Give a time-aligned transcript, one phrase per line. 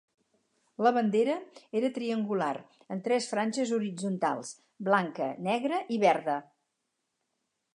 [0.85, 1.33] La bandera
[1.81, 2.49] era triangular
[2.95, 4.55] en tres franges horitzontals:
[4.89, 6.39] blanca, negra i verda.